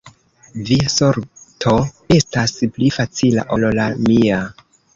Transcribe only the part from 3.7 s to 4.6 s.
la mia.